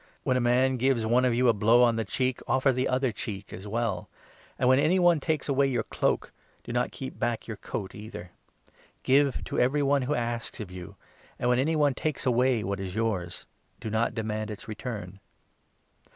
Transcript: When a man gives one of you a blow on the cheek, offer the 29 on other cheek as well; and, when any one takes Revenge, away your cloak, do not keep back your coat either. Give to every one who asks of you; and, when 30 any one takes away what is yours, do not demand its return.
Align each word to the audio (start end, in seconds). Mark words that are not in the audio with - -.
When 0.23 0.35
a 0.35 0.41
man 0.41 0.77
gives 0.77 1.05
one 1.05 1.25
of 1.25 1.35
you 1.35 1.47
a 1.47 1.53
blow 1.53 1.83
on 1.83 1.95
the 1.95 2.03
cheek, 2.03 2.39
offer 2.47 2.69
the 2.73 2.85
29 2.85 2.89
on 2.91 2.95
other 2.95 3.11
cheek 3.11 3.53
as 3.53 3.67
well; 3.67 4.09
and, 4.57 4.67
when 4.67 4.79
any 4.79 4.97
one 4.97 5.19
takes 5.19 5.47
Revenge, 5.47 5.57
away 5.57 5.67
your 5.67 5.83
cloak, 5.83 6.31
do 6.63 6.73
not 6.73 6.91
keep 6.91 7.19
back 7.19 7.45
your 7.47 7.57
coat 7.57 7.93
either. 7.93 8.31
Give 9.03 9.43
to 9.43 9.59
every 9.59 9.83
one 9.83 10.01
who 10.01 10.15
asks 10.15 10.59
of 10.59 10.71
you; 10.71 10.95
and, 11.37 11.49
when 11.49 11.57
30 11.57 11.61
any 11.61 11.75
one 11.75 11.93
takes 11.93 12.25
away 12.25 12.63
what 12.63 12.79
is 12.79 12.95
yours, 12.95 13.45
do 13.79 13.91
not 13.91 14.15
demand 14.15 14.49
its 14.49 14.67
return. 14.67 15.19